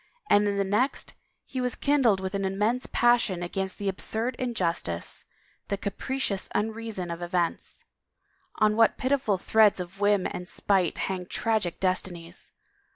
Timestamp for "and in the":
0.31-0.63